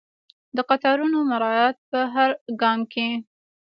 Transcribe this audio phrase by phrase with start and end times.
[0.55, 2.29] د قطارونو مراعات په هر
[2.61, 3.07] ګام کې.